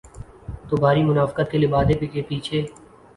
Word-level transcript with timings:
تو 0.69 0.77
بھاری 0.77 1.03
منافقت 1.03 1.51
کے 1.51 1.57
لبادے 1.57 1.93
کے 2.07 2.21
پیچھے۔ 2.21 2.61